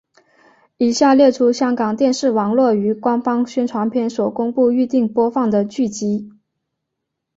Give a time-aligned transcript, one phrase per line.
[0.77, 6.31] 以下列出香港电视网络于官方宣传片所公布预定播放的剧集。